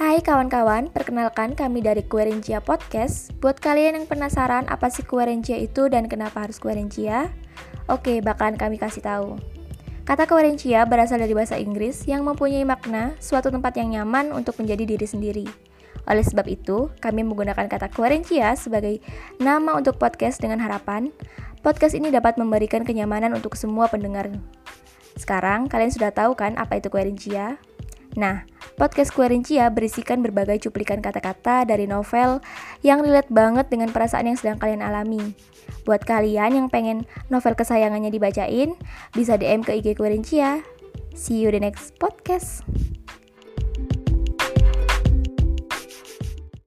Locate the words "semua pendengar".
23.52-24.32